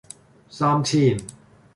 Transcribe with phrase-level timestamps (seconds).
[0.49, 1.15] 三千